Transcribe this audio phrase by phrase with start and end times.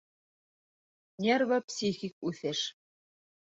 [1.27, 2.65] Нервы-психик үҫеш